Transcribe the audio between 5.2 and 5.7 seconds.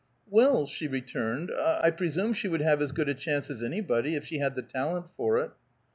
it."